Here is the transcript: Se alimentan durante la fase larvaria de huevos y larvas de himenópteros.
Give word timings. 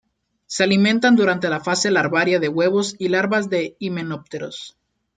Se 0.47 0.63
alimentan 0.63 1.15
durante 1.15 1.47
la 1.47 1.59
fase 1.59 1.91
larvaria 1.91 2.39
de 2.39 2.47
huevos 2.49 2.95
y 2.97 3.09
larvas 3.09 3.51
de 3.51 3.75
himenópteros. 3.77 4.75